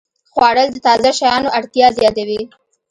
[0.33, 2.41] خوړل د تازه شیانو اړتیا زیاتوي